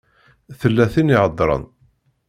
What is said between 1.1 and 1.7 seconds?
i iheddṛen.